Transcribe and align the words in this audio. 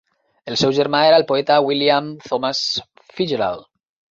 El 0.51 0.55
seu 0.61 0.71
germà 0.77 1.01
era 1.09 1.19
el 1.21 1.27
poeta, 1.31 1.59
William 1.67 2.09
Thomas 2.25 2.63
Fitzgerald. 3.19 3.71